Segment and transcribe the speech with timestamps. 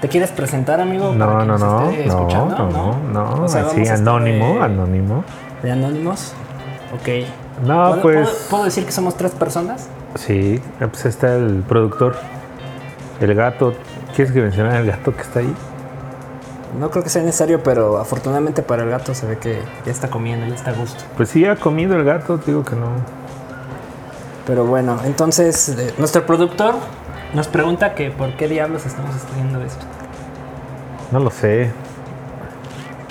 [0.00, 1.12] ¿Te quieres presentar, amigo?
[1.14, 2.56] No, para no, no, esté no, escuchando?
[2.70, 5.24] no, no, O sea, así, anónimo, de- anónimo.
[5.62, 6.32] ¿De anónimos?
[6.94, 7.08] Ok.
[7.66, 9.88] No, ¿Puedo, pues, ¿puedo, puedo decir que somos tres personas?
[10.16, 12.16] sí, pues está el productor,
[13.20, 13.74] el gato.
[14.14, 15.54] ¿Quieres que mencione el gato que está ahí?
[16.78, 20.08] No creo que sea necesario, pero afortunadamente para el gato se ve que ya está
[20.08, 21.02] comiendo, ya está a gusto.
[21.16, 22.88] Pues sí, ha comido el gato, digo que no.
[24.46, 26.74] Pero bueno, entonces eh, nuestro productor
[27.34, 29.84] nos pregunta que por qué diablos estamos haciendo esto.
[31.12, 31.70] No lo sé.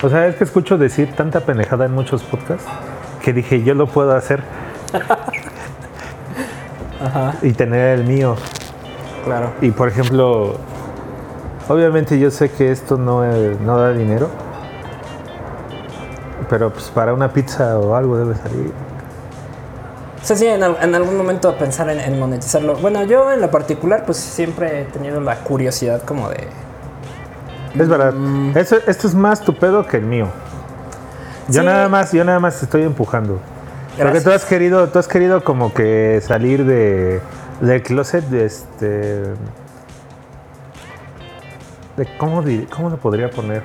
[0.02, 2.66] O sea, es que escucho decir tanta pendejada en muchos podcasts
[3.22, 4.42] que dije, yo lo puedo hacer
[7.02, 8.36] Ajá, y tener el mío.
[9.24, 9.52] claro.
[9.60, 10.56] Y por ejemplo,
[11.68, 14.28] obviamente yo sé que esto no, no da dinero,
[16.48, 18.72] pero pues para una pizza o algo debe salir.
[20.26, 22.74] O sea, sí, en, en algún momento pensar en, en monetizarlo.
[22.78, 26.48] Bueno, yo en lo particular, pues siempre he tenido la curiosidad como de...
[27.78, 28.12] Es verdad.
[28.12, 28.58] Mm.
[28.58, 30.26] Eso- esto es más tu pedo que el mío.
[31.46, 31.66] Yo Sí.
[31.66, 33.38] nada más, yo nada más estoy empujando.
[33.90, 34.24] Porque Gracias.
[34.24, 37.20] tú has querido, tú has querido como que salir de
[37.60, 39.22] del closet de este
[41.96, 42.42] de cómo
[42.74, 43.62] cómo lo podría poner.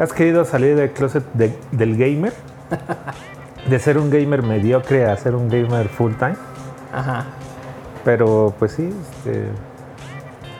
[0.00, 2.32] Has querido salir del closet de- del gamer,
[3.68, 6.36] de ser un gamer mediocre a ser un gamer full time.
[6.92, 7.24] Ajá.
[8.04, 8.88] Pero pues sí,
[9.24, 9.46] este,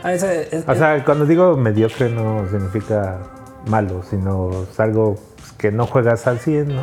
[0.03, 3.19] Ah, es- o sea, cuando digo mediocre no significa
[3.67, 6.83] malo, sino es algo pues, que no juegas al 100, ¿no?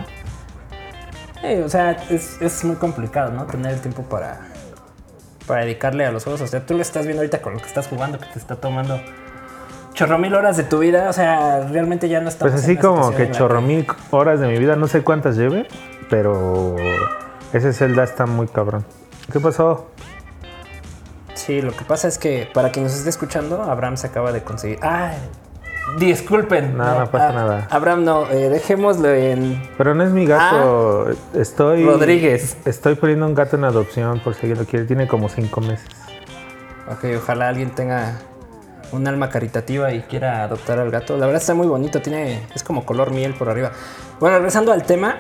[1.44, 3.46] eh, o sea, es, es muy complicado, ¿no?
[3.46, 4.40] Tener el tiempo para,
[5.48, 6.42] para dedicarle a los juegos.
[6.42, 8.56] O sea, tú lo estás viendo ahorita con lo que estás jugando, que te está
[8.56, 9.00] tomando
[9.94, 11.08] chorro mil horas de tu vida.
[11.10, 14.58] O sea, realmente ya no estamos Pues así como que chorro mil horas de mi
[14.58, 15.68] vida, no sé cuántas lleve,
[16.10, 16.76] pero
[17.54, 18.86] ese Zelda está muy cabrón.
[19.32, 19.88] ¿Qué pasó?
[21.34, 24.44] Sí, lo que pasa es que para quien nos esté escuchando, Abraham se acaba de
[24.44, 24.80] conseguir.
[24.82, 25.14] ¡Ah!
[26.00, 26.76] Disculpen.
[26.76, 27.68] No, no pasa nada.
[27.70, 29.62] Abraham, no, eh, dejémoslo en.
[29.78, 31.84] Pero no es mi gato, estoy...
[31.84, 31.92] Ah.
[31.92, 32.58] Rodríguez.
[32.66, 35.88] Estoy poniendo un gato en adopción por si alguien lo quiere, tiene como cinco meses.
[36.92, 38.18] Ok, ojalá alguien tenga
[38.92, 41.18] un alma caritativa y quiera adoptar al gato.
[41.18, 43.72] La verdad está muy bonito, tiene es como color miel por arriba.
[44.20, 45.18] Bueno, regresando al tema,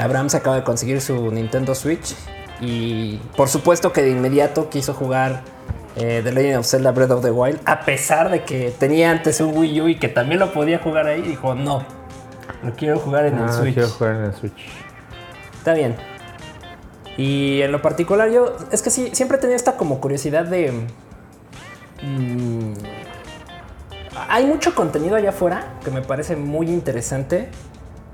[0.00, 2.14] Abraham se acaba de conseguir su Nintendo Switch
[2.60, 5.42] y por supuesto que de inmediato quiso jugar
[5.96, 9.40] eh, The Legend of Zelda Breath of the Wild, a pesar de que tenía antes
[9.40, 11.84] un Wii U y que también lo podía jugar ahí, dijo no,
[12.62, 13.74] lo quiero jugar en el Ah, Switch.
[13.74, 14.68] quiero jugar en el Switch.
[15.58, 15.96] Está bien.
[17.16, 20.72] Y en lo particular yo, es que sí, siempre he tenido esta como curiosidad de...
[22.02, 22.72] mm,
[24.28, 27.48] hay mucho contenido allá afuera que me parece muy interesante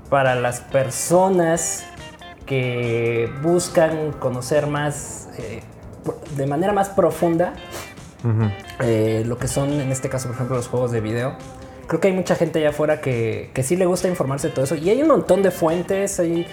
[0.09, 1.85] para las personas
[2.45, 5.61] que buscan conocer más, eh,
[6.35, 7.53] de manera más profunda,
[8.81, 11.35] eh, lo que son, en este caso, por ejemplo, los juegos de video.
[11.87, 14.65] Creo que hay mucha gente allá afuera que, que sí le gusta informarse de todo
[14.65, 14.75] eso.
[14.75, 16.19] Y hay un montón de fuentes.
[16.19, 16.45] Hay,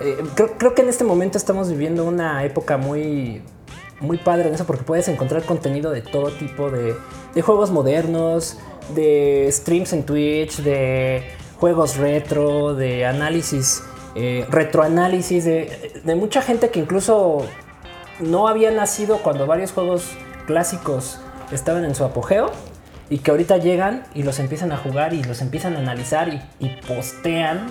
[0.00, 3.42] eh, creo, creo que en este momento estamos viviendo una época muy,
[4.00, 6.94] muy padre en eso porque puedes encontrar contenido de todo tipo de,
[7.34, 8.58] de juegos modernos,
[8.94, 11.22] de streams en Twitch, de
[11.62, 13.84] juegos retro, de análisis,
[14.16, 17.46] eh, retroanálisis, de, de mucha gente que incluso
[18.18, 20.10] no había nacido cuando varios juegos
[20.48, 21.20] clásicos
[21.52, 22.50] estaban en su apogeo
[23.10, 26.42] y que ahorita llegan y los empiezan a jugar y los empiezan a analizar y,
[26.58, 27.68] y postean,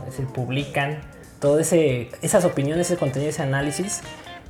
[0.00, 1.02] es decir, publican
[1.38, 4.00] todas esas opiniones, ese contenido, ese análisis.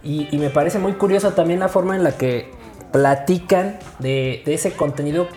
[0.02, 2.50] Y, y me parece muy curioso también la forma en la que
[2.92, 5.28] platican de, de ese contenido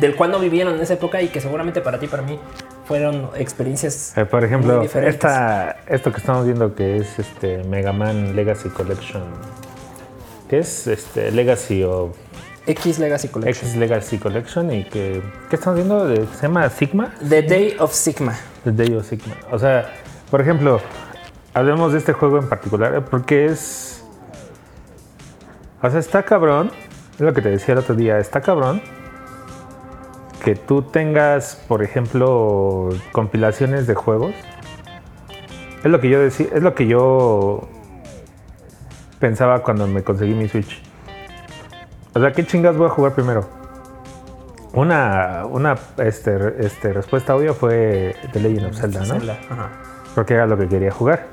[0.00, 2.38] del cual no vivieron en esa época y que seguramente para ti y para mí
[2.86, 5.14] fueron experiencias Eh, por ejemplo, muy diferentes.
[5.16, 9.22] esta, esto que estamos viendo que es este Mega Man Legacy Collection.
[10.48, 10.86] ¿Qué es?
[10.86, 12.16] Este Legacy of
[12.66, 13.66] X Legacy Collection.
[13.66, 16.06] X Legacy Collection y que ¿qué estamos viendo?
[16.34, 17.14] ¿Se llama Sigma?
[17.26, 18.34] The Day of Sigma.
[18.64, 19.34] The Day of Sigma.
[19.50, 19.90] O sea,
[20.30, 20.80] por ejemplo,
[21.54, 24.04] hablemos de este juego en particular eh, porque es
[25.80, 26.72] o sea, está cabrón,
[27.14, 28.82] es lo que te decía el otro día, está cabrón
[30.44, 34.34] que tú tengas, por ejemplo, compilaciones de juegos.
[35.84, 37.68] Es lo que yo decía, es lo que yo
[39.18, 40.82] pensaba cuando me conseguí mi Switch.
[42.14, 43.46] O sea, ¿qué chingas voy a jugar primero?
[44.72, 49.06] Una, una este, este, respuesta obvia fue The Legend of Zelda, ¿no?
[49.06, 49.70] Zelda, ajá.
[50.14, 51.26] Porque era lo que quería jugar.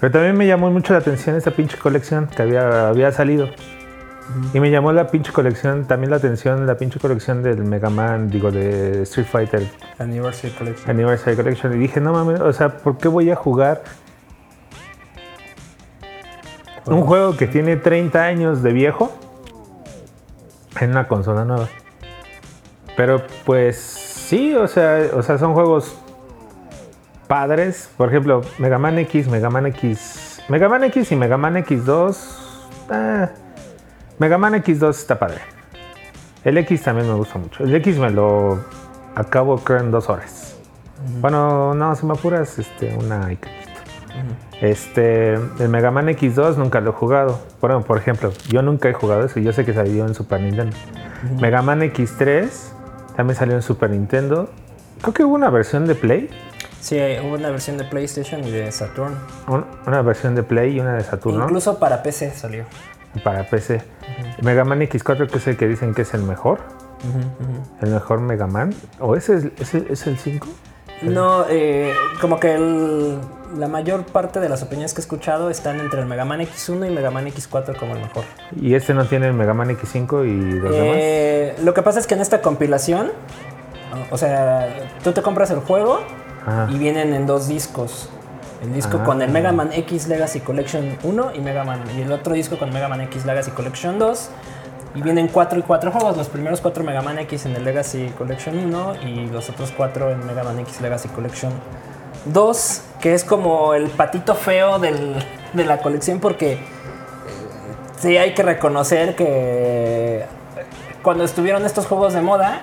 [0.00, 3.48] Pero también me llamó mucho la atención esa pinche colección que había, había salido.
[4.52, 8.30] Y me llamó la pinche colección, también la atención, la pinche colección del Mega Man,
[8.30, 9.66] digo, de Street Fighter
[9.98, 10.90] Anniversary Collection.
[10.90, 11.72] Anniversary Collection.
[11.74, 13.82] Y dije, no mames, o sea, ¿por qué voy a jugar
[16.86, 19.12] un juego que tiene 30 años de viejo?
[20.84, 21.68] en una consola nueva.
[22.96, 25.96] Pero pues sí, o sea, o sea, son juegos
[27.26, 27.90] padres.
[27.96, 32.16] Por ejemplo, Mega Man X, Mega Man X, Mega Man X y Mega Man X2.
[32.92, 33.28] eh,
[34.20, 35.40] Mega Man X2 está padre.
[36.44, 37.64] El X también me gusta mucho.
[37.64, 38.60] El X me lo
[39.16, 40.56] acabo creo en dos horas.
[41.20, 43.70] Bueno, no, si me apuras, este, una y cachito.
[44.60, 47.40] Este, el Mega Man X2 nunca lo he jugado.
[47.60, 49.40] Bueno, por ejemplo, yo nunca he jugado eso.
[49.40, 50.76] Yo sé que salió en Super Nintendo.
[51.40, 52.48] Mega Man X3
[53.16, 54.50] también salió en Super Nintendo.
[55.00, 56.28] Creo que hubo una versión de Play.
[56.80, 59.14] Sí, hubo una versión de PlayStation y de Saturn.
[59.48, 62.64] un- Una versión de Play y una de Saturno Incluso para PC salió.
[63.24, 63.82] Para PC.
[64.42, 66.58] Mega Man X4 que es el que dicen que es el mejor.
[67.80, 68.74] El mejor Mega Man.
[68.98, 70.46] ¿O ese es, ese es el 5?
[71.02, 73.18] No, eh, como que el-
[73.56, 76.86] la mayor parte de las opiniones que he escuchado están entre el Mega Man X1
[76.86, 78.24] y Mega Man X4 como el mejor.
[78.54, 80.96] Y este no tiene el Mega Man X5 y los demás.
[80.98, 83.10] Eh, lo que pasa es que en esta compilación,
[84.10, 84.68] o sea,
[85.02, 86.00] tú te compras el juego
[86.46, 86.68] Ajá.
[86.70, 88.10] y vienen en dos discos.
[88.62, 89.04] El disco Ah.
[89.04, 92.58] con el Mega Man X Legacy Collection 1 y Mega Man y el otro disco
[92.58, 94.30] con Mega Man X Legacy Collection 2.
[94.94, 98.12] Y vienen cuatro y cuatro juegos, los primeros cuatro Mega Man X en el Legacy
[98.18, 101.52] Collection 1 y los otros cuatro en Mega Man X Legacy Collection
[102.26, 105.14] 2, que es como el patito feo del-
[105.52, 106.58] de la colección porque eh,
[107.98, 110.24] sí hay que reconocer que
[111.02, 112.60] cuando estuvieron estos juegos de moda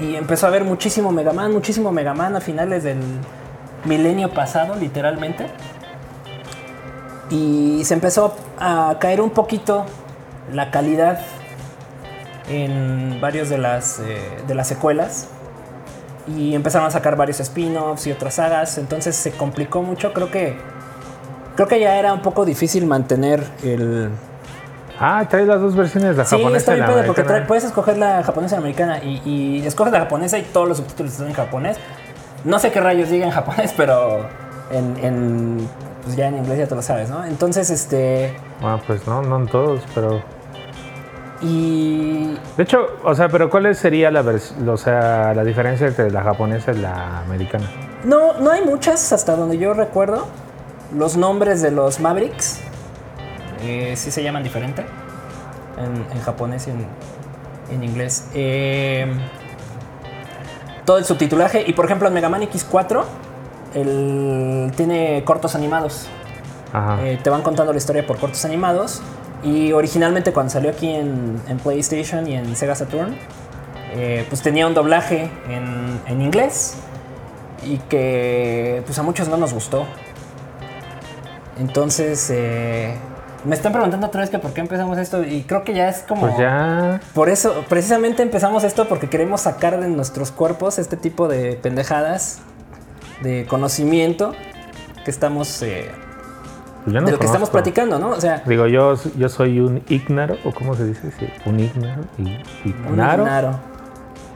[0.00, 2.98] y empezó a haber muchísimo Mega Man, muchísimo Mega Man a finales del
[3.84, 5.46] milenio pasado, literalmente.
[7.30, 9.86] Y se empezó a caer un poquito
[10.52, 11.20] la calidad
[12.48, 15.28] en varios de las, eh, de las secuelas.
[16.26, 18.78] Y empezaron a sacar varios spin-offs y otras sagas.
[18.78, 20.12] Entonces se complicó mucho.
[20.12, 20.56] Creo que.
[21.56, 24.10] Creo que ya era un poco difícil mantener el.
[24.98, 27.46] Ah, trae las dos versiones, la Sí, japonesa está y bien la padre porque trae-
[27.46, 28.98] puedes escoger la japonesa y la americana.
[29.02, 31.78] Y, y escoges la japonesa y todos los subtítulos están en japonés.
[32.44, 34.26] No sé qué rayos diga en japonés, pero
[34.70, 35.68] en, en-
[36.04, 37.24] pues ya en inglés ya te lo sabes, ¿no?
[37.26, 38.34] Entonces, este.
[38.62, 40.22] Ah, pues no, no en todos, pero...
[41.42, 42.36] Y.
[42.56, 44.20] De hecho, o sea, pero ¿cuál sería la,
[44.66, 47.64] o sea, la diferencia entre la japonesa y la americana?
[48.04, 50.26] No, no hay muchas hasta donde yo recuerdo.
[50.96, 52.60] Los nombres de los Mavericks
[53.62, 54.84] eh, sí se llaman diferente
[55.78, 56.86] en, en japonés y en,
[57.72, 58.28] en inglés.
[58.34, 59.06] Eh,
[60.90, 61.62] todo el subtitulaje.
[61.68, 63.04] Y por ejemplo, en Mega Man X4
[63.74, 66.08] el, tiene cortos animados.
[66.72, 66.98] Ajá.
[67.06, 69.00] Eh, te van contando la historia por cortos animados.
[69.44, 73.16] Y originalmente cuando salió aquí en, en PlayStation y en Sega Saturn,
[73.92, 76.74] eh, pues tenía un doblaje en, en inglés
[77.64, 79.86] y que pues a muchos no nos gustó.
[81.60, 82.96] Entonces, eh,
[83.44, 86.04] me están preguntando otra vez que por qué empezamos esto y creo que ya es
[86.06, 86.22] como...
[86.22, 87.00] Pues ya...
[87.14, 92.40] Por eso, precisamente empezamos esto porque queremos sacar de nuestros cuerpos este tipo de pendejadas
[93.22, 94.34] de conocimiento
[95.04, 95.62] que estamos...
[95.62, 95.90] eh,
[96.84, 98.10] pues no de lo que estamos platicando, ¿no?
[98.10, 102.02] O sea, Digo, yo, yo soy un ignaro, o cómo se dice, sí, un ignaro,
[102.16, 103.60] y, un ignaro, ignaro.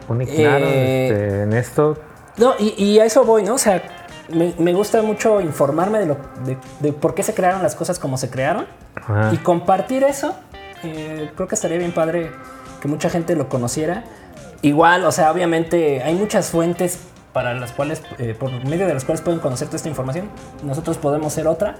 [0.08, 1.96] un ignaro Eh, este, en esto.
[2.36, 3.54] No, y, y a eso voy, ¿no?
[3.54, 3.82] O sea,
[4.28, 7.98] me, me gusta mucho informarme de, lo, de, de por qué se crearon las cosas
[7.98, 9.30] como se crearon Ajá.
[9.32, 10.34] y compartir eso.
[10.82, 12.30] eh, creo que estaría bien padre
[12.80, 14.04] que mucha gente lo conociera.
[14.62, 16.98] Igual, o sea, obviamente hay muchas fuentes
[17.32, 20.28] para las cuales, eh, por medio de las cuales pueden conocer toda esta información.
[20.62, 21.76] Nosotros podemos ser otra,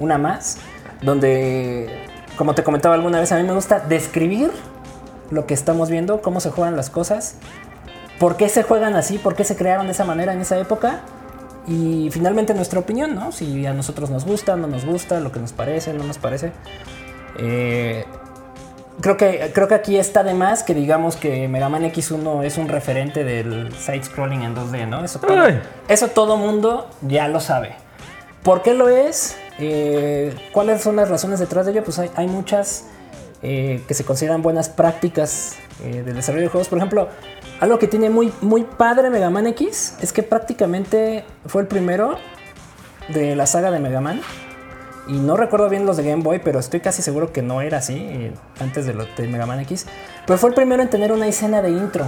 [0.00, 0.58] una más,
[1.02, 2.04] donde,
[2.36, 4.50] como te comentaba alguna vez, a mí me gusta describir
[5.30, 7.36] lo que estamos viendo, cómo se juegan las cosas,
[8.18, 11.00] por qué se juegan así, por qué se crearon de esa manera en esa época.
[11.66, 13.32] Y finalmente nuestra opinión, ¿no?
[13.32, 16.52] Si a nosotros nos gusta, no nos gusta, lo que nos parece, no nos parece.
[17.38, 18.04] Eh,
[19.00, 22.56] creo, que, creo que aquí está de más que digamos que Mega Man X1 es
[22.56, 25.04] un referente del side-scrolling en 2D, ¿no?
[25.04, 25.44] Eso todo,
[25.88, 27.74] eso todo mundo ya lo sabe.
[28.44, 29.36] ¿Por qué lo es?
[29.58, 31.82] Eh, ¿Cuáles son las razones detrás de ello?
[31.82, 32.84] Pues hay, hay muchas
[33.42, 36.68] eh, que se consideran buenas prácticas eh, del desarrollo de juegos.
[36.68, 37.08] Por ejemplo,
[37.60, 42.16] algo que tiene muy, muy padre Mega Man X es que prácticamente fue el primero
[43.08, 44.20] de la saga de Mega Man.
[45.08, 47.78] Y no recuerdo bien los de Game Boy, pero estoy casi seguro que no era
[47.78, 49.86] así eh, antes de, lo, de Mega Man X.
[50.26, 52.04] Pero fue el primero en tener una escena de intro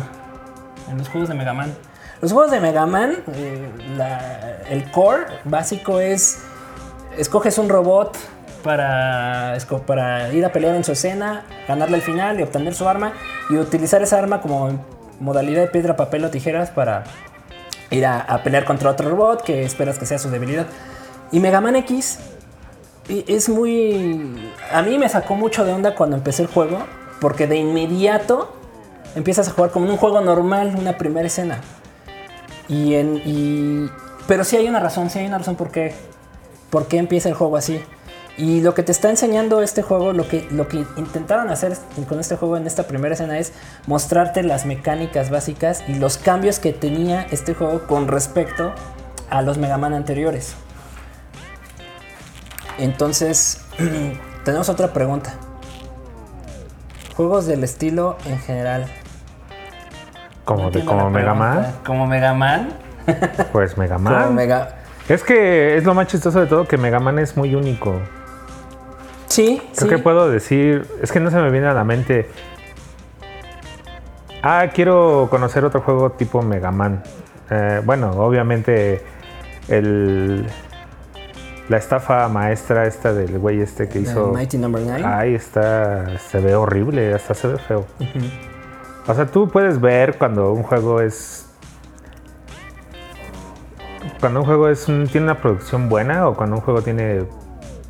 [0.91, 1.73] en los juegos de Mega Man.
[2.21, 6.39] Los juegos de Mega Man, eh, la- el core básico es,
[7.17, 8.19] escoges un robot
[8.69, 9.57] para,
[9.87, 13.15] para ir a pelear en su escena, ganarle al final y obtener su arma
[13.49, 14.79] y utilizar esa arma como
[15.21, 17.05] modalidad de piedra, papel o tijeras para
[17.91, 20.67] ir a, pelear contra otro robot que esperas que sea su debilidad.
[21.33, 22.19] Y Mega Man X
[23.09, 24.53] es muy...
[24.71, 26.85] A mí me sacó mucho de onda cuando empecé el juego
[27.23, 28.55] Porque de inmediato
[29.15, 31.63] empiezas a jugar como en un juego normal, una primera escena.
[32.69, 33.23] Y en.
[33.25, 33.91] y-
[34.27, 35.95] pero sí hay una razón, sí hay una razón por qué.
[36.69, 37.81] Por qué empieza el juego así.
[38.39, 41.77] Y lo que te está enseñando este juego, lo que, lo que intentaron hacer
[42.09, 43.53] con este juego en esta primera escena es
[43.89, 48.73] mostrarte las mecánicas básicas y los cambios que tenía este juego con respecto
[49.29, 50.55] a los Mega Man anteriores.
[52.79, 53.61] Entonces,
[54.45, 55.35] tenemos otra pregunta.
[57.17, 58.87] Juegos del estilo en general.
[60.45, 61.75] Como, No de, como Mega Man.
[61.85, 62.69] Como Mega Man.
[63.51, 64.35] Pues Mega Como Man.
[64.37, 64.77] Mega...
[65.09, 68.01] Es que es lo más chistoso de todo que Mega Man es muy único.
[69.39, 69.89] Sí, Creo sí.
[69.89, 72.29] que puedo decir, es que no se me viene a la mente.
[74.43, 77.05] Ah, quiero conocer otro juego tipo Mega Man.
[77.49, 79.01] Eh, bueno, obviamente
[79.69, 80.45] el
[81.69, 84.29] la estafa maestra esta del güey este que The hizo.
[84.33, 85.05] Mighty Number 9.
[85.05, 87.87] Ahí está, se ve horrible, hasta se ve feo.
[89.07, 91.47] O sea, tú puedes ver cuando un juego es
[94.19, 97.25] cuando un juego es un- tiene una producción buena o cuando un juego tiene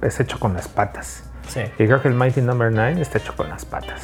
[0.03, 1.25] es hecho con las patas.
[1.49, 1.61] Sí.
[1.79, 4.03] Y creo que el Mighty Number 9 está hecho con las patas.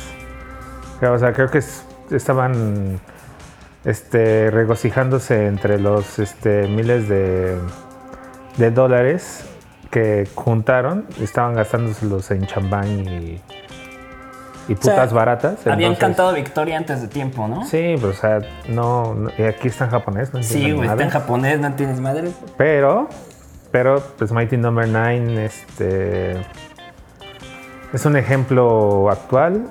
[1.03, 2.99] O sea, creo que es- estaban
[3.85, 7.59] este, regocijándose entre los este, miles de,
[8.57, 9.45] de dólares
[9.91, 11.07] que juntaron.
[11.21, 13.41] Estaban gastándoselos en champán y,
[14.69, 15.59] y sea, putas baratas.
[15.67, 17.67] Habían entonces- cantado victoria antes de tiempo, ¿no?
[17.67, 21.03] Sí, pues, o sea, no, no- y aquí está en japonés, no Sí, güey, está
[21.05, 22.31] en japonés, no tienes madre.
[22.57, 23.09] Pero,
[23.71, 26.37] pero, pues Mighty Number 9 este,
[27.95, 29.69] es un ejemplo actual,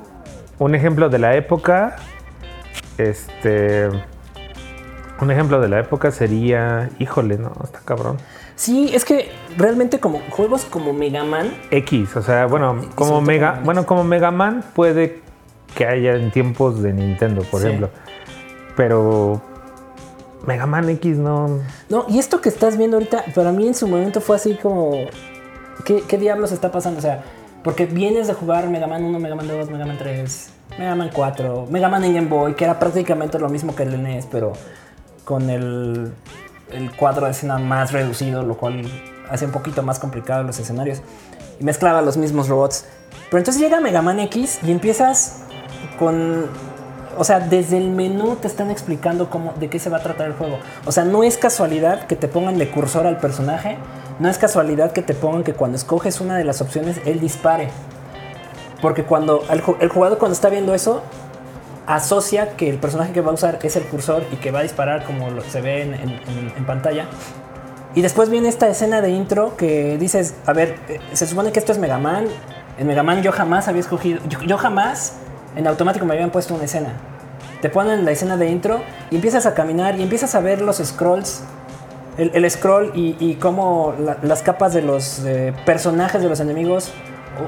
[0.60, 1.98] un ejemplo de la época.
[2.98, 3.90] Este,
[5.20, 8.18] un ejemplo de la época sería, híjole, no, está cabrón.
[8.56, 13.60] Sí, es que realmente como juegos como Mega Man, X, o sea, bueno, como Mega,
[13.64, 15.22] bueno, como Mega Man puede
[15.76, 17.68] que haya en tiempos de Nintendo, por Sí.
[17.68, 17.90] ejemplo.
[18.76, 19.42] Pero
[20.46, 21.60] Mega Man X no.
[21.90, 24.92] No, y esto que estás viendo ahorita, para mí en su momento fue así como.
[25.84, 27.00] ¿Qué, qué diablos está pasando?
[27.00, 27.24] O sea,
[27.64, 31.10] porque vienes de jugar Mega Man 1, Mega Man 2, Mega Man 3, Mega Man
[31.14, 34.54] 4, Mega Man en Game Boy, que era prácticamente lo mismo que el NES, pero
[35.24, 36.14] con el,
[36.72, 38.84] el cuadro de escena más reducido, lo cual
[39.30, 41.02] hace un poquito más complicado los escenarios.
[41.60, 42.86] Y mezclaba los mismos robots.
[43.30, 45.44] Pero entonces llega Mega Man X y empiezas
[45.98, 46.48] con
[47.18, 50.28] o sea, desde el menú te están explicando cómo, de qué se va a tratar
[50.28, 50.58] el juego.
[50.86, 53.78] O sea, no es casualidad que te pongan de cursor al personaje.
[54.20, 57.70] No es casualidad que te pongan que cuando escoges una de las opciones, él dispare.
[58.82, 61.02] Porque cuando el, ju- el jugador cuando está viendo eso,
[61.88, 64.64] asocia que el personaje que va a usar es el cursor y que va a
[64.64, 67.06] disparar como lo- se ve en pantalla.
[67.96, 71.60] Y después viene esta escena de intro que dices, a ver, eh, se supone que
[71.60, 72.26] esto es Mega Man.
[72.80, 75.14] En Mega Man yo jamás había escogido, yo, yo jamás
[75.56, 76.90] en automático me habían puesto una escena.
[77.62, 80.78] Te ponen la escena de intro y empiezas a caminar y empiezas a ver los
[80.78, 81.44] scrolls,
[82.18, 86.92] el, scroll y, y cómo la- las capas de los eh, personajes de los enemigos,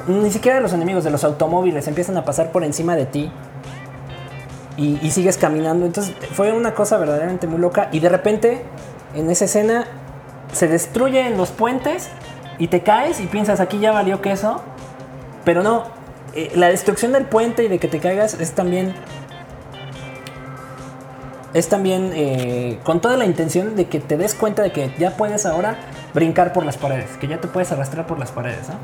[0.07, 3.31] ni siquiera de los enemigos, de los automóviles, empiezan a pasar por encima de ti
[4.77, 5.85] y, y sigues caminando.
[5.85, 7.89] Entonces fue una cosa verdaderamente muy loca.
[7.91, 8.63] Y de repente,
[9.13, 9.85] en esa escena,
[10.51, 12.09] se destruyen los puentes
[12.57, 14.61] y te caes y piensas, aquí ya valió queso.
[15.43, 15.83] Pero no,
[16.33, 18.95] eh, la destrucción del puente y de que te caigas es también.
[21.55, 25.15] Es también eh, con toda la intención de que te des cuenta de que ya
[25.17, 25.77] puedes ahora
[26.13, 28.75] brincar por las paredes, que ya te puedes arrastrar por las paredes, ¿no?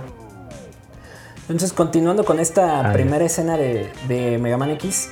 [1.42, 5.10] Entonces, continuando con esta primera escena de, de Mega Man X,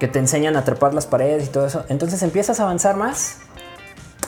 [0.00, 3.38] que te enseñan a trepar las paredes y todo eso, entonces empiezas a avanzar más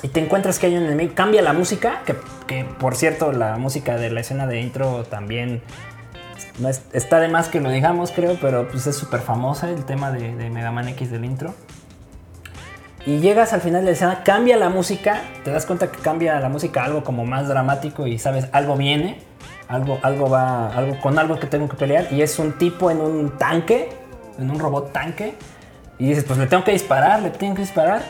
[0.03, 1.12] y te encuentras que hay un enemigo.
[1.17, 2.15] Cambia la música, que,
[2.47, 5.62] que, por cierto, la música de la escena de intro también
[6.61, 9.85] no es- está de más que lo digamos, creo, pero pues es súper famosa el
[9.85, 11.53] tema de, de Mega Man X del intro.
[13.07, 16.41] Y llegas al final de la escena, cambia la música, te das cuenta que cambia
[16.41, 19.21] la música algo como más dramático y sabes, algo viene,
[19.69, 23.01] algo, algo va, algo con algo que tengo que pelear y es un tipo en
[23.01, 23.91] un tanque,
[24.41, 25.35] en un robot tanque
[26.01, 28.03] y dices, pues le tengo que disparar, le tengo que disparar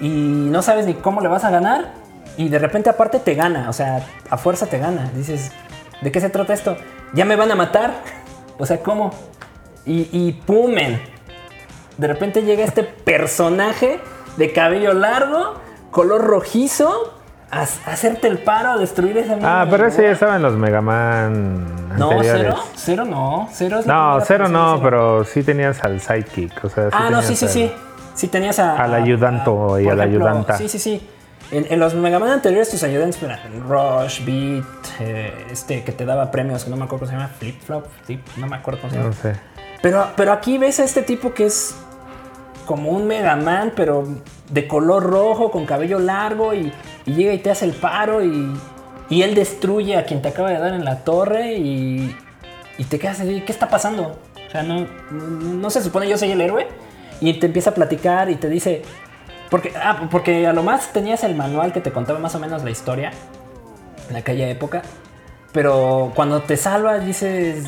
[0.00, 1.92] y no sabes ni cómo le vas a ganar
[2.38, 5.10] y de repente aparte te gana, o sea, a fuerza te gana.
[5.14, 5.52] Dices,
[6.00, 6.78] ¿de qué se trata esto?
[7.12, 7.92] ¿Ya me van a matar?
[8.58, 9.10] O sea, ¿cómo?
[9.84, 10.74] Y, y ¡pum!
[11.98, 14.00] De repente llega este personaje
[14.36, 15.54] de cabello largo,
[15.90, 17.14] color rojizo,
[17.50, 20.54] a, a hacerte el paro, a destruir esa Ah, pero ese ya estaba en los
[20.54, 22.42] Mega Man No, anteriores.
[22.42, 26.64] cero, cero no, cero es No, cero no, pero sí tenías al sidekick.
[26.64, 27.72] O sea, sí Ah, no, sí, sí, al- sí.
[28.14, 28.76] Sí tenías a...
[28.82, 30.56] Al ayudanto y a la ejemplo, ayudanta.
[30.56, 31.06] Sí, sí, sí.
[31.50, 34.64] En, en los Mega Man anteriores tus ayudantes eran Rush, Beat,
[35.00, 37.86] eh, este que te daba premios, que no me acuerdo cómo se llama, Flip Flop,
[38.06, 39.10] Flip, no me acuerdo cómo se llama.
[39.10, 39.34] No sé.
[39.82, 41.74] Pero, pero aquí ves a este tipo que es
[42.66, 44.06] como un Mega Man, pero
[44.48, 46.72] de color rojo, con cabello largo, y,
[47.04, 48.54] llega y te hace el paro, y,
[49.10, 52.16] y él destruye a quien te acaba de dar en la torre, y,
[52.78, 54.16] y te quedas así, ¿qué está pasando?
[54.46, 56.68] O sea, no, no, no se supone yo soy el héroe,
[57.20, 58.82] y te empieza a platicar y te dice,
[59.48, 62.64] porque, ah, porque a lo más tenías el manual que te contaba más o menos
[62.64, 63.12] la historia
[64.10, 64.82] en aquella época.
[65.52, 67.64] Pero cuando te salvas dices,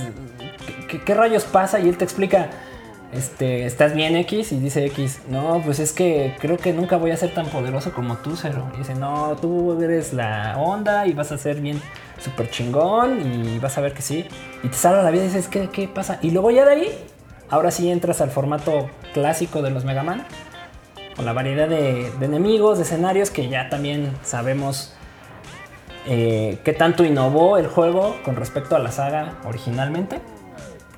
[0.99, 1.81] ¿qué, rayos pasa?
[1.81, 2.51] Y él te explica,
[3.13, 4.53] este, ¿estás bien X?
[4.53, 7.93] Y dice X, no, pues es que creo que nunca voy a ser tan poderoso
[7.93, 8.71] como tú, Cero.
[8.75, 11.81] Y dice, no, tú eres la onda y vas a ser bien
[12.19, 14.27] súper chingón y vas a ver que sí.
[14.63, 16.19] Y te salva la vida y dices, ¿qué, ¿qué pasa?
[16.23, 17.05] Y luego ya de ahí,
[17.51, 20.25] ahora sí entras al formato clásico de los Mega Man
[21.17, 24.95] con la variedad de, de, enemigos, de escenarios que ya también sabemos
[26.07, 30.21] eh, qué tanto innovó el juego con respecto a la saga originalmente.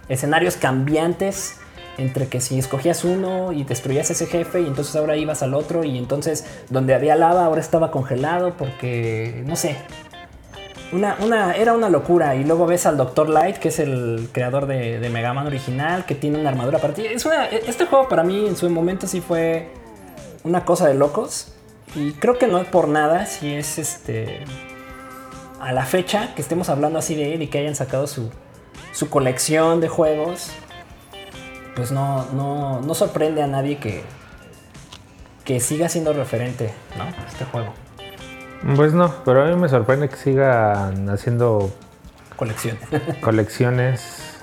[0.09, 1.57] Escenarios cambiantes
[1.99, 5.83] entre que si escogías uno y destruías ese jefe y entonces ahora ibas al otro
[5.85, 9.77] y entonces donde había lava ahora estaba congelado porque no sé.
[10.93, 13.29] Una, una, era una locura y luego ves al Dr.
[13.29, 16.95] Light que es el creador de, de Mega Man original que tiene una armadura para
[16.95, 17.05] ti.
[17.07, 19.69] Es una, este juego para mí en su momento sí fue
[20.45, 21.53] una cosa de locos.
[21.95, 24.45] Y creo que no es por nada si es este.
[25.61, 28.31] A la fecha que estemos hablando así de él y que hayan sacado su,
[28.93, 30.51] su colección de juegos.
[31.75, 34.03] Pues no, no, no sorprende a nadie que,
[35.45, 37.05] que siga siendo referente, ¿no?
[37.27, 37.75] Este juego.
[38.75, 41.71] Pues no, pero a mí me sorprende que sigan haciendo
[42.37, 42.83] colecciones.
[43.21, 44.39] colecciones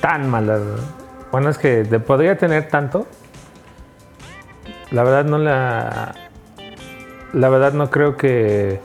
[0.00, 0.62] tan malas.
[1.30, 3.06] Bueno, es que podría tener tanto,
[4.90, 6.14] la verdad no la.
[7.32, 8.80] La verdad no creo que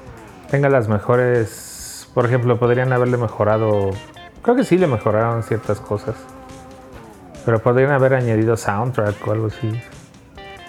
[0.49, 2.09] tenga las mejores.
[2.15, 3.91] Por ejemplo, podrían haberle mejorado.
[4.41, 6.15] Creo que sí le mejoraron ciertas cosas.
[7.45, 9.69] Pero podrían haber añadido soundtrack o algo así.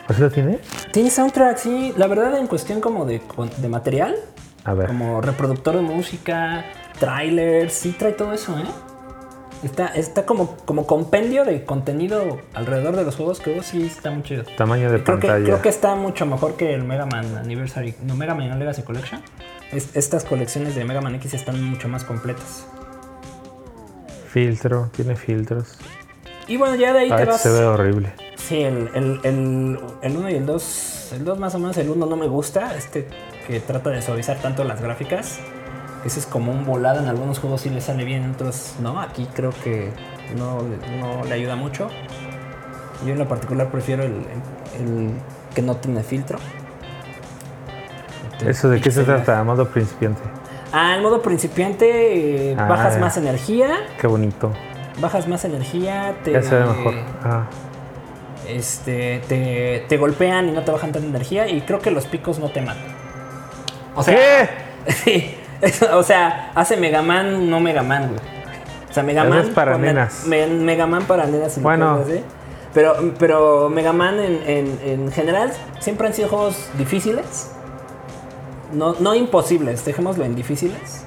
[0.09, 0.59] ¿O sí lo tiene?
[0.93, 1.95] Tiene soundtrack, sí.
[1.97, 3.21] La verdad, en cuestión como de,
[3.59, 4.17] de material.
[4.65, 4.89] A ver.
[4.89, 6.65] Como reproductor de música,
[6.99, 8.65] trailers, sí trae todo eso, ¿eh?
[9.63, 14.11] Está, está como, como compendio de contenido alrededor de los juegos, creo que sí está
[14.11, 14.45] muy chido.
[14.57, 15.39] Tamaño de creo pantalla.
[15.39, 18.83] Que, creo que está mucho mejor que el Mega Man Anniversary, no Mega Man Legacy
[18.83, 19.21] Collection.
[19.71, 22.67] Es, estas colecciones de Mega Man X están mucho más completas.
[24.33, 25.77] Filtro, tiene filtros.
[26.47, 27.41] Y bueno, ya de ahí te vas.
[27.41, 28.13] Se ve horrible.
[28.37, 31.13] Sí, el 1 el, el, el uno y el 2.
[31.15, 32.77] El 2 más o menos, el 1 no me gusta.
[32.77, 33.09] Este
[33.47, 35.41] que trata de suavizar tanto las gráficas.
[36.05, 37.01] Ese es como un volado.
[37.01, 39.01] En algunos juegos sí le sale bien, en otros no.
[39.01, 39.91] Aquí creo que
[40.37, 40.63] no,
[41.01, 41.89] no le ayuda mucho.
[43.05, 45.11] Yo en lo particular prefiero el, el, el
[45.55, 46.39] que no tiene filtro.
[48.47, 49.43] ¿Eso de qué se trata?
[49.43, 50.23] Modo principiante.
[50.73, 53.77] Ah, el modo principiante eh, Ah, bajas más energía.
[54.01, 54.53] Qué bonito.
[55.01, 56.15] Bajas más energía.
[56.25, 56.95] Te, Ya se ve mejor.
[57.25, 57.45] Ah,
[58.49, 61.49] Este, te, te golpean y no te bajan tanta energía.
[61.49, 62.85] Y creo que los picos no te matan.
[63.95, 64.49] O sea, ¿Qué?
[64.93, 65.35] Sí,
[65.93, 68.21] o sea, hace Mega Man, no Mega Man, güey.
[68.89, 69.39] O sea, Mega Eso Man.
[69.41, 70.25] es para nenas.
[70.27, 71.53] Me- Mega Man para nenas.
[71.53, 71.99] si Bueno.
[71.99, 72.23] decir.
[72.73, 77.53] Pero, pero Mega Man en, en- en general siempre han sido juegos difíciles.
[78.73, 81.05] No, no imposibles, dejémoslo en difíciles.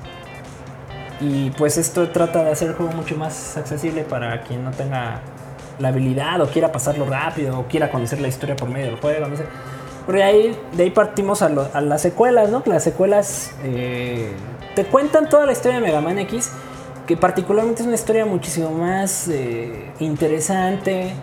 [1.22, 5.22] Y pues esto trata de hacer el juego mucho más accesible para quien no tenga
[5.80, 9.28] la habilidad o quiera pasarlo rápido o quiera conocer la historia por medio del juego,
[9.28, 9.46] no sé.
[10.06, 12.62] Porque ahí, de ahí partimos a, a las secuelas, ¿no?
[12.62, 14.34] Que las secuelas eh,
[14.76, 16.52] te cuentan toda la historia de Mega Man X,
[17.08, 21.14] que particularmente es una historia muchísimo más eh, interesante.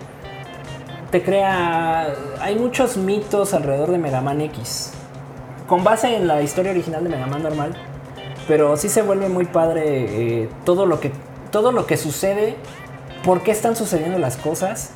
[1.11, 2.15] Te crea...
[2.41, 4.93] Hay muchos mitos alrededor de Mega Man X.
[5.71, 7.77] Con base en la historia original de Mega Man normal.
[8.49, 11.13] Pero sí se vuelve muy padre eh, todo, lo que,
[11.53, 12.57] todo lo que sucede.
[13.23, 14.91] ¿Por qué están sucediendo las cosas?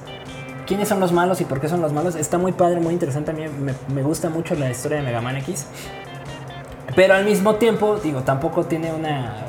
[0.66, 2.16] quiénes son los malos y por qué son los malos.
[2.16, 3.30] Está muy padre, muy interesante.
[3.30, 3.44] A mí
[3.94, 5.68] me, gusta mucho la historia de Mega Man X.
[6.96, 9.46] Pero al mismo tiempo, digo, tampoco tiene una,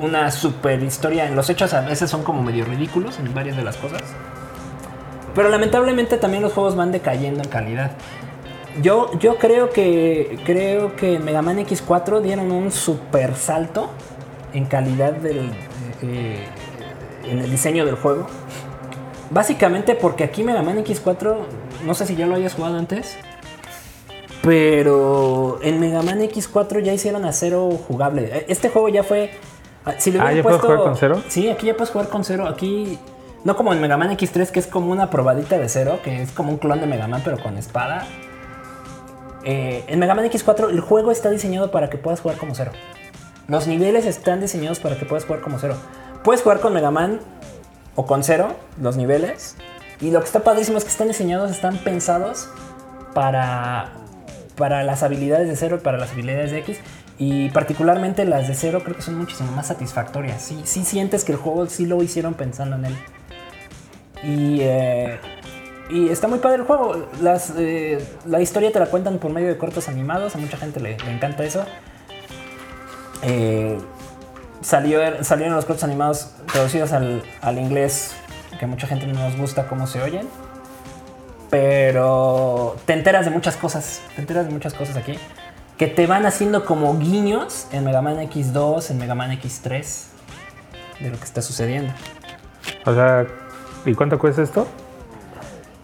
[0.00, 1.28] una super historia.
[1.28, 4.00] Los hechos a veces son como medio ridículos en varias de las cosas.
[5.34, 7.90] Pero lamentablemente también los juegos van decayendo en calidad.
[8.82, 13.90] Yo, yo creo que creo que en Mega Man X4 dieron un super salto
[14.52, 15.50] en calidad del,
[16.02, 16.44] eh,
[17.28, 18.26] en el diseño del juego.
[19.30, 21.36] Básicamente porque aquí Mega Man X4,
[21.84, 23.16] no sé si ya lo hayas jugado antes,
[24.42, 28.44] pero en Mega Man X4 ya hicieron a cero jugable.
[28.48, 29.30] Este juego ya fue...
[29.98, 31.22] Si le Ah, ¿ya puedes puesto- jugar con cero?
[31.28, 32.46] Sí, aquí ya puedes jugar con cero.
[32.46, 32.98] Aquí,
[33.44, 36.30] no como en Mega Man X3, que es como una probadita de cero, que es
[36.32, 38.06] como un clon de Mega Man, pero con espada.
[39.50, 42.70] Eh, en Mega Man X4 el juego está diseñado para que puedas jugar como cero.
[43.46, 45.74] Los niveles están diseñados para que puedas jugar como cero.
[46.22, 47.20] Puedes jugar con Mega Man
[47.94, 49.56] o con cero los niveles.
[50.02, 52.50] Y lo que está padrísimo es que están diseñados, están pensados
[53.14, 53.94] para,
[54.54, 56.80] para las habilidades de cero y para las habilidades de X.
[57.16, 60.42] Y particularmente las de cero creo que son muchísimo más satisfactorias.
[60.42, 62.96] Sí, sientes que el juego sí lo hicieron pensando en él.
[64.22, 65.18] Y, eh,
[65.88, 67.08] y está muy padre el juego.
[67.20, 70.34] Las, eh, la historia te la cuentan por medio de cortos animados.
[70.34, 71.64] A mucha gente le, le encanta eso.
[73.22, 73.78] Eh,
[74.60, 78.14] salió, salieron los cortos animados traducidos al, al inglés,
[78.58, 80.28] que a mucha gente no nos gusta cómo se oyen.
[81.50, 84.02] Pero te enteras de muchas cosas.
[84.14, 85.18] Te enteras de muchas cosas aquí.
[85.78, 90.04] Que te van haciendo como guiños en Mega Man X2, en Mega Man X3.
[91.00, 91.94] De lo que está sucediendo.
[92.84, 93.26] O sea,
[93.86, 94.66] ¿y cuánto cuesta esto?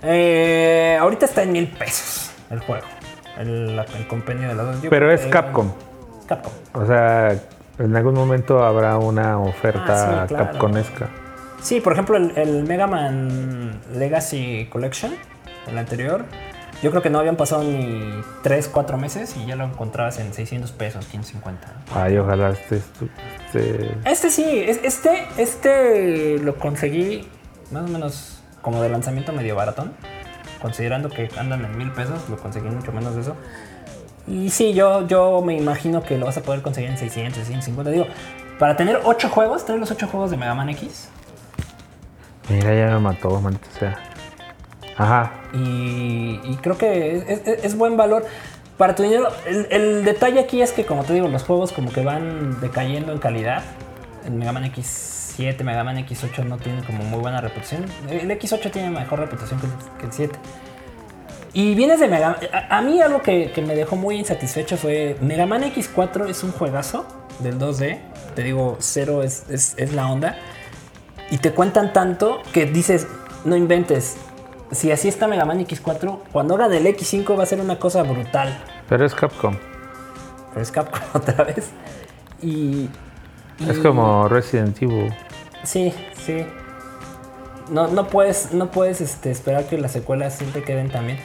[0.04, 2.84] Eh, ahorita está en mil pesos el juego.
[3.38, 4.76] El, el compendio de las dos.
[4.90, 5.72] Pero es que- Capcom.
[6.28, 6.52] Capcom.
[6.74, 7.36] O sea,
[7.78, 10.50] en algún momento habrá una oferta Ah, sí, claro.
[10.52, 11.08] capconesca.
[11.60, 15.12] Sí, por ejemplo, el, el Mega Man Legacy Collection,
[15.66, 16.26] el anterior,
[16.82, 20.34] yo creo que no habían pasado ni 3, 4 meses y ya lo encontrabas en
[20.34, 21.66] 600 pesos, 550.
[21.94, 27.26] Ay, ojalá este, este- Este sí, es- este, este lo conseguí
[27.70, 28.33] más o menos
[28.64, 29.92] como de lanzamiento medio baratón.
[30.60, 33.36] Considerando que andan en mil pesos, lo conseguí mucho menos de eso.
[34.26, 37.90] Y sí, yo, yo me imagino que lo vas a poder conseguir en 600, 650.
[37.90, 38.06] Digo,
[38.58, 41.10] para tener 8 juegos, tener los 8 juegos de Mega Man X,
[42.48, 43.98] Mira, ya me mató, maldita sea.
[44.96, 45.32] Ajá.
[45.54, 48.24] Y, y creo que es, es- es buen valor
[48.76, 49.28] para tu dinero.
[49.46, 53.12] El, el detalle aquí es que, como te digo, los juegos como que van decayendo
[53.12, 53.62] en calidad.
[54.26, 54.64] El Mega Man
[55.36, 57.84] X7, Mega Man X8 no tienen como muy buena reputación.
[58.08, 60.38] El X8 tiene mejor reputación que el, que el 7.
[61.52, 65.16] Y vienes de Mega a, a mí algo que, que me dejó muy insatisfecho fue
[65.20, 67.06] Mega Man X4 es un juegazo
[67.38, 68.00] del 2D.
[68.34, 70.36] Te digo, cero es, es, es la onda.
[71.30, 73.06] Y te cuentan tanto que dices,
[73.44, 74.16] no inventes.
[74.72, 78.02] Si así está Mega Man X4, cuando hagan el X5 va a ser una cosa
[78.02, 78.58] brutal.
[78.88, 79.56] Pero es Capcom.
[80.50, 81.70] Pero es Capcom otra vez.
[82.42, 82.88] Y-
[83.60, 85.12] Es como Resident Evil.
[85.62, 85.92] Sí,
[86.24, 86.44] sí.
[87.70, 91.18] No, no puedes, no puedes este, esperar que las secuelas siempre queden también.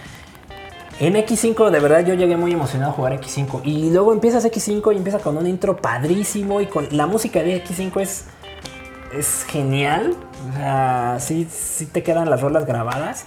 [1.00, 3.62] En X5, de verdad, yo llegué muy emocionado a jugar X5.
[3.63, 6.62] Y luego empiezas X5 y empieza con un intro padrísimo.
[6.62, 8.26] Y con la música de X5 es,
[9.13, 10.15] es genial.
[10.50, 13.26] O sea, sí, sí te quedan las rolas grabadas.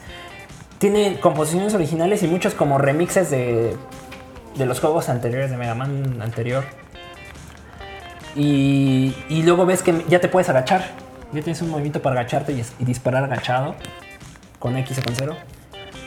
[0.79, 3.77] Tiene composiciones originales y muchos como remixes de,
[4.57, 6.65] de los juegos anteriores, de Mega Man anterior.
[8.35, 10.83] Y, y luego ves que ya te puedes agachar.
[11.33, 13.75] Ya tienes un movimiento para agacharte y, y disparar agachado.
[14.59, 15.37] Con X o con 0.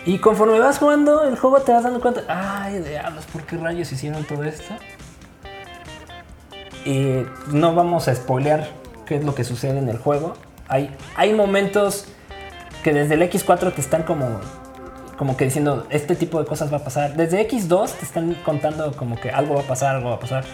[0.06, 2.22] Y conforme vas jugando el juego te vas dando cuenta.
[2.28, 4.76] Ay, diablos, ¿por qué rayos hicieron todo esto?
[6.86, 8.68] Y no vamos a spoilear
[9.08, 10.36] qué es lo que sucede en el juego.
[10.68, 12.06] Hay, hay momentos
[12.84, 14.40] que desde el X4 te están como,
[15.18, 17.16] como que diciendo, este tipo de cosas va a pasar.
[17.16, 20.46] Desde X2 te están contando como que algo va a pasar, algo va a pasar.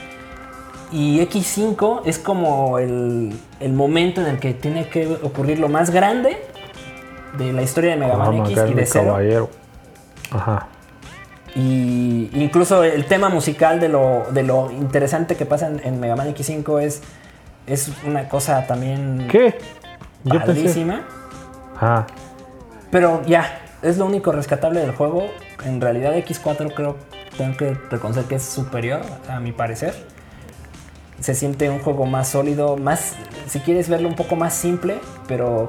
[0.92, 5.90] Y X5 es como el, el momento en el que tiene que ocurrir lo más
[5.90, 6.38] grande
[7.38, 9.06] de la historia de Mega Man X y de Zero.
[9.06, 9.50] Caballero.
[10.32, 10.68] Ajá.
[11.56, 16.16] Y incluso el tema musical de lo, de lo interesante que pasa en, en Mega
[16.16, 17.02] Man X5 es,
[17.68, 19.56] es una cosa también ¿Qué?
[20.28, 21.02] Padrísima.
[21.80, 22.06] Ah,
[22.92, 25.26] Pero ya, es lo único rescatable del juego.
[25.66, 26.98] En realidad X4 creo,
[27.38, 29.96] tengo que reconocer que es superior a mi parecer.
[31.22, 33.14] Se siente un juego más sólido, más,
[33.48, 35.68] si quieres verlo un poco más simple, pero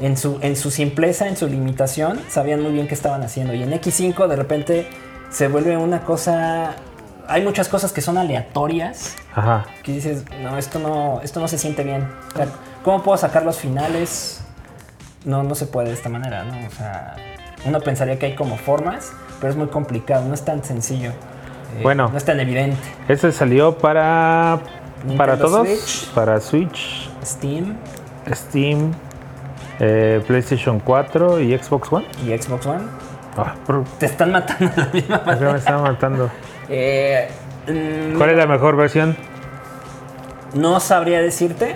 [0.00, 3.54] en su, en su simpleza, en su limitación, sabían muy bien qué estaban haciendo.
[3.54, 4.86] Y en X5 de repente
[5.30, 6.74] se vuelve una cosa...
[7.28, 9.64] Hay muchas cosas que son aleatorias, ajá.
[9.84, 12.08] que dices, no, esto no, esto no se siente bien.
[12.34, 12.48] O sea,
[12.82, 14.42] ¿Cómo puedo sacar los finales?
[15.24, 16.66] No, no se puede de esta manera, ¿no?
[16.66, 17.14] O sea,
[17.66, 21.10] uno pensaría que hay como formas, pero es muy complicado, no es tan sencillo.
[21.10, 22.08] Eh, Bueno.
[22.08, 22.78] No es tan evidente.
[23.06, 24.60] Este salió para.
[25.16, 25.66] Para todos.
[25.66, 26.08] Switch.
[26.14, 27.76] Para Switch, Steam
[28.32, 28.92] Steam,
[29.78, 32.06] eh, PlayStation 4 y Xbox One.
[32.26, 32.84] y Xbox One
[33.36, 35.52] Ah, ¿por te están matando de la misma manera.
[35.52, 36.30] me estaba matando?
[36.72, 37.28] Eh,
[37.66, 39.16] mm, ¿Cuál es la mejor versión?
[40.54, 41.74] No sabría decirte.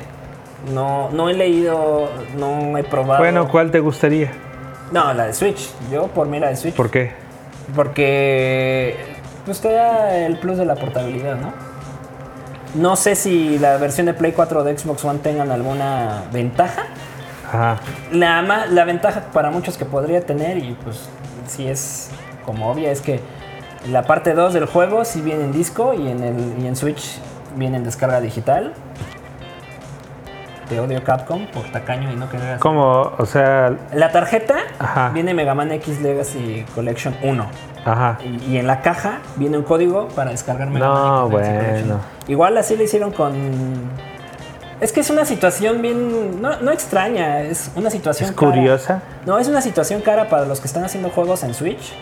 [0.72, 2.08] No, no he leído,
[2.38, 3.18] no he probado.
[3.20, 4.30] Bueno, ¿cuál te gustaría?
[4.92, 5.70] No, la de Switch.
[5.90, 6.74] Yo por mí la de Switch.
[6.76, 7.12] ¿Por qué?
[7.74, 8.96] Porque
[9.44, 11.52] pues te da el plus de la portabilidad, ¿no?
[12.74, 16.82] No sé si la versión de Play 4 o de Xbox One tengan alguna ventaja.
[17.46, 17.78] Ajá.
[18.10, 21.08] La, ventaja para muchos que podría tener, y pues
[21.46, 22.10] sí es
[22.44, 23.20] como obvia, es que
[23.90, 27.18] la parte 2 del juego sí viene en disco y en, el, y en Switch
[27.56, 28.72] viene en descarga digital.
[30.68, 32.58] que odio Capcom por tacaño y no querer hacer.
[32.58, 33.12] ¿Cómo?
[33.18, 35.10] O sea, La tarjeta Ajá.
[35.10, 37.46] viene Mega Man X Legacy Collection 1.
[37.84, 38.18] Ajá.
[38.24, 42.00] Y, y en la caja viene un código para descargar Mega No, Man bueno.
[42.28, 43.34] Igual así lo hicieron con.
[44.80, 46.42] Es que es una situación bien.
[46.42, 48.30] No, no extraña, es una situación.
[48.30, 48.52] Es cara.
[48.52, 49.02] curiosa.
[49.26, 51.94] No, es una situación cara para los que están haciendo juegos en Switch.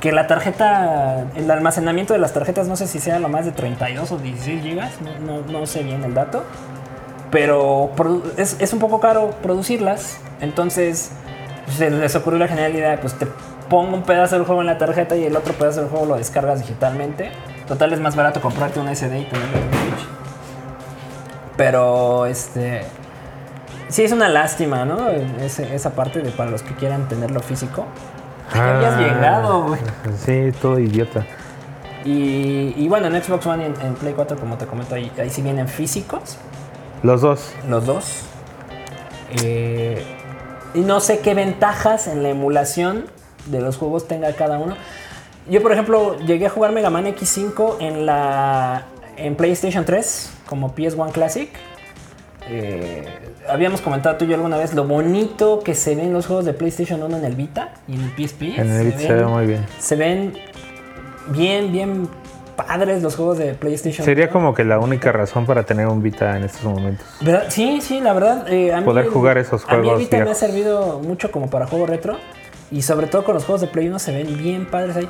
[0.00, 3.52] Que la tarjeta, el almacenamiento de las tarjetas, no sé si sea lo más de
[3.52, 6.44] 32 o 16 gigas, no, no- no sé bien el dato.
[7.30, 7.90] Pero
[8.36, 10.18] es, es un poco caro producirlas.
[10.40, 11.10] Entonces,
[11.76, 13.26] se les ocurrió la genial idea, pues te
[13.68, 16.16] pongo un pedazo del juego en la tarjeta y el otro pedazo del juego lo
[16.16, 17.30] descargas digitalmente.
[17.66, 20.06] Total es más barato comprarte un SD y tenerlo en Switch.
[21.56, 22.82] Pero, este...
[23.88, 25.08] Sí, es una lástima, ¿no?
[25.10, 27.86] Ese- esa parte de para los que quieran tenerlo físico.
[28.54, 29.80] Ya habías Ah, llegado, güey.
[30.24, 31.24] Sí, todo idiota.
[32.04, 35.10] Y, y bueno, en Xbox One y en, en Play 4, como te comento, ahí,
[35.18, 36.36] ahí sí vienen físicos,
[37.02, 37.52] Los dos.
[37.68, 38.22] los dos.
[39.42, 40.04] Eh,
[40.74, 43.06] y no sé qué ventajas en la emulación
[43.46, 44.76] de los juegos tenga cada uno.
[45.48, 48.84] Yo, por ejemplo, llegué a jugar Mega Man X5 en la
[49.16, 51.48] en PlayStation 3 como PS1 Classic.
[52.48, 53.04] Eh,
[53.48, 56.52] habíamos comentado tú y yo alguna vez lo bonito que se ven los juegos de
[56.52, 58.42] PlayStation 1 en el Vita y en el PSP.
[58.58, 59.66] En el Vita se ve muy bien.
[59.78, 60.32] Se ven
[61.28, 62.08] bien, bien
[62.56, 64.04] padres los juegos de PlayStation.
[64.04, 64.32] Sería 1.
[64.32, 67.06] como que la única razón para tener un Vita en estos momentos.
[67.20, 67.46] ¿Verdad?
[67.48, 68.46] Sí, sí, la verdad.
[68.52, 70.38] eh, a Poder jugar esos A mí el juegos Vita me ha viejos.
[70.38, 72.16] servido mucho como para juego retro.
[72.70, 75.08] Y sobre todo con los juegos de Play 1 se ven bien padres ahí.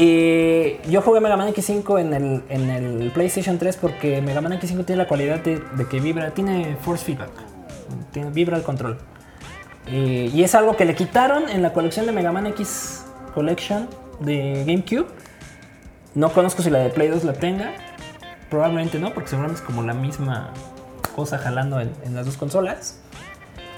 [0.00, 4.52] Eh, yo jugué Mega Man X5 en el, en el PlayStation 3 porque Mega Man
[4.52, 7.30] X5 tiene la cualidad de, que vibra, tiene force feedback,
[8.32, 8.98] vibra el control.
[9.88, 13.88] Eh, y es algo que le quitaron en la colección de Mega Man X Collection
[14.20, 15.06] de GameCube.
[16.14, 17.72] No conozco si la de Play 2 la tenga.
[18.50, 20.52] Probablemente no, porque seguramente es como la misma
[21.16, 23.00] cosa jalando en, en las dos consolas.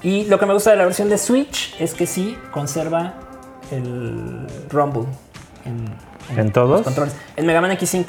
[0.02, 3.14] Y lo que me gusta de la versión de Switch es que sí conserva
[3.70, 5.04] el Rumble
[5.64, 6.70] en, ¿En todos?
[6.70, 7.14] los controles.
[7.36, 8.06] En Mega Man X5.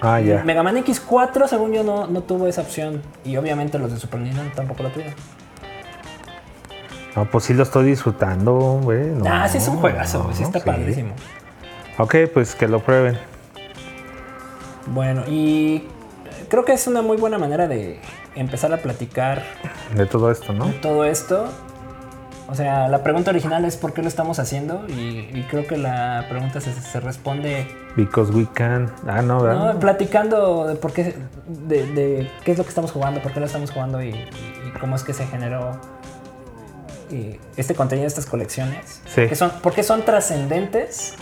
[0.00, 0.44] Ah, ya.
[0.44, 3.02] Mega Man X4, según yo, no, no tuvo esa opción.
[3.24, 5.14] Y obviamente los de Super Nintendo tampoco la tuvieron.
[7.16, 9.06] No, pues sí lo estoy disfrutando, güey.
[9.06, 10.66] No, ah, sí es un juegazo, güey, sí está sí.
[10.66, 11.14] padrísimo.
[11.98, 13.18] Ok, pues que lo prueben.
[14.88, 15.84] Bueno, y
[16.50, 18.00] creo que es una muy buena manera de
[18.36, 19.42] empezar a platicar
[19.94, 20.66] De todo esto, ¿no?
[20.82, 21.46] todo esto.
[22.48, 25.76] O sea, la pregunta original es por qué lo estamos haciendo y, y creo que
[25.76, 28.92] la pregunta se, se responde Because we can.
[29.08, 29.74] Ah, no, ¿verdad?
[29.74, 29.80] ¿no?
[29.80, 31.14] platicando de por qué,
[31.48, 34.12] de, de qué es lo que estamos jugando, por qué lo estamos jugando y, y-
[34.68, 35.80] y cómo es que se generó
[37.10, 39.00] y este contenido, estas colecciones.
[39.06, 39.26] Sí.
[39.26, 41.14] Que son, porque son trascendentes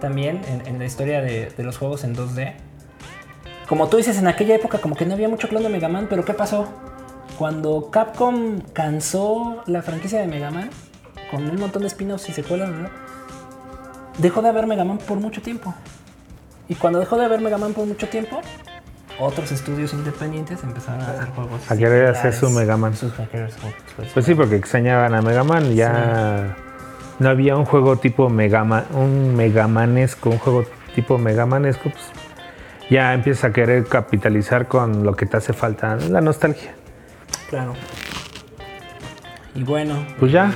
[0.00, 2.54] también en, en la historia de, de los juegos en 2D.
[3.70, 6.08] Como tú dices, en aquella época como que no había mucho clon de Mega Man,
[6.10, 6.66] pero ¿qué pasó?
[7.38, 10.70] Cuando Capcom cansó la franquicia de Mega Man,
[11.30, 12.90] con un montón de spin-offs y secuelas, ¿verdad?
[14.18, 15.72] dejó de haber Mega Man por mucho tiempo.
[16.68, 18.40] Y cuando dejó de haber Mega Man por mucho tiempo,
[19.20, 21.70] otros estudios independientes empezaron a hacer juegos.
[21.70, 22.50] A querer hacer su.
[22.50, 22.96] Mega Man.
[22.96, 25.74] Sus hackers, sus- Pues sí, porque extrañaban a Mega Man.
[25.76, 26.56] Ya
[27.20, 30.64] no había un juego tipo Mega Man, un Megamanesco, un juego
[30.96, 31.84] tipo Megamanesco.
[31.90, 32.04] Pues
[32.90, 36.72] ya empiezas a querer capitalizar con lo que te hace falta, la nostalgia.
[37.48, 37.72] Claro.
[39.54, 39.94] Y bueno.
[40.18, 40.46] Pues ya.
[40.50, 40.52] eh,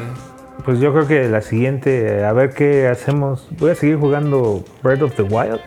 [0.64, 3.46] Pues yo creo que la siguiente, a ver qué hacemos.
[3.58, 5.60] Voy a seguir jugando Breath of the Wild.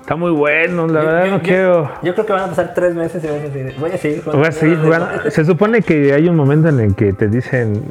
[0.00, 1.90] Está muy bueno, la yo- verdad yo- no yo- quiero.
[2.02, 4.18] Yo creo que van a pasar tres meses y vas a decir, voy a seguir
[4.22, 4.38] jugando.
[4.38, 5.30] Voy a seguir jugando.
[5.30, 7.82] Se supone que hay un momento en el que te dicen,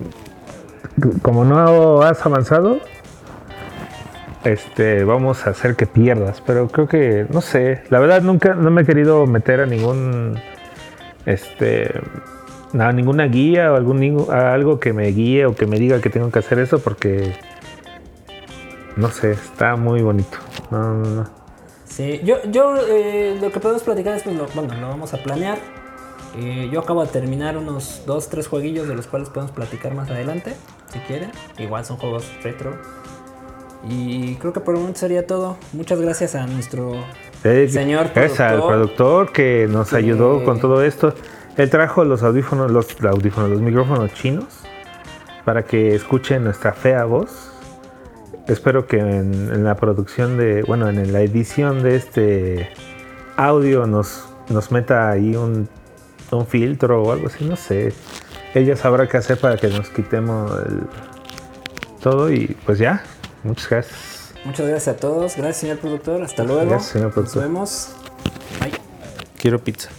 [1.22, 2.80] como no has avanzado,
[4.44, 6.42] este, vamos a hacer que pierdas.
[6.46, 10.40] Pero creo que, no sé, la verdad nunca, no me he querido meter a ningún,
[11.26, 11.92] este,
[12.78, 16.10] a ninguna guía o algún a algo que me guíe o que me diga que
[16.10, 17.36] tengo que hacer eso porque,
[18.96, 20.38] no sé, está muy bonito.
[20.72, 21.44] No, no, no.
[21.86, 25.18] Sí, yo, yo eh, lo que podemos platicar es, pues, lo, bueno, lo vamos a
[25.22, 25.60] planear.
[26.36, 30.10] Eh, yo acabo de terminar unos dos, tres jueguillos de los cuales podemos platicar más
[30.10, 30.56] adelante,
[30.92, 31.30] si quieren.
[31.60, 32.76] Igual son juegos retro.
[33.90, 35.58] Y creo que por el momento sería todo.
[35.74, 36.94] Muchas gracias a nuestro
[37.44, 38.72] Eh, Señor Es al productor.
[38.74, 41.14] productor que nos Que- ayudó con todo esto.
[41.58, 44.46] Él trajo los audífonos, los audífonos, los micrófonos chinos
[45.44, 47.52] para que escuchen nuestra fea voz.
[48.48, 52.70] Espero que en, en la producción de, bueno, en la edición de este
[53.36, 55.68] audio nos, nos meta ahí un,
[56.32, 57.94] un filtro o algo así, no sé.
[58.56, 60.88] Ella sabrá qué hacer para que nos quitemos el-
[62.02, 63.04] todo y pues ya.
[63.44, 64.34] Muchas gracias.
[64.46, 65.36] Muchas gracias a todos.
[65.36, 66.22] Gracias, señor productor.
[66.24, 66.70] Hasta luego.
[66.70, 67.44] Gracias, señor productor.
[67.44, 67.96] Nos vemos.
[68.60, 68.72] Bye.
[69.38, 69.90] Quiero pizza.